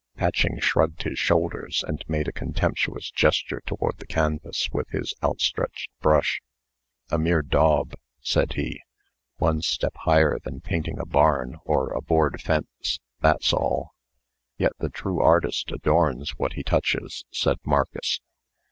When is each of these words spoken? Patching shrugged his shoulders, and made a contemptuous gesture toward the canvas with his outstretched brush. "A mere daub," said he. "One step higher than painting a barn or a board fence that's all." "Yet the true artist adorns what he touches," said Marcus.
Patching 0.15 0.59
shrugged 0.59 1.03
his 1.03 1.19
shoulders, 1.19 1.83
and 1.87 2.03
made 2.07 2.27
a 2.27 2.31
contemptuous 2.31 3.11
gesture 3.11 3.61
toward 3.67 3.99
the 3.99 4.07
canvas 4.07 4.67
with 4.71 4.89
his 4.89 5.13
outstretched 5.21 5.91
brush. 5.99 6.41
"A 7.11 7.19
mere 7.19 7.43
daub," 7.43 7.93
said 8.19 8.53
he. 8.53 8.81
"One 9.37 9.61
step 9.61 9.93
higher 9.95 10.39
than 10.43 10.59
painting 10.61 10.97
a 10.97 11.05
barn 11.05 11.57
or 11.65 11.93
a 11.93 12.01
board 12.01 12.41
fence 12.41 12.99
that's 13.19 13.53
all." 13.53 13.91
"Yet 14.57 14.73
the 14.79 14.89
true 14.89 15.21
artist 15.21 15.69
adorns 15.71 16.31
what 16.31 16.53
he 16.53 16.63
touches," 16.63 17.23
said 17.31 17.57
Marcus. 17.63 18.21